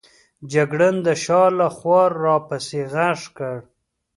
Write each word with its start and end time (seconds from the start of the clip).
جګړن 0.53 0.95
د 1.05 1.07
شا 1.23 1.43
له 1.59 1.67
خوا 1.75 2.03
را 2.23 2.37
پسې 2.47 2.81
ږغ 2.91 3.19
کړل. 3.37 3.59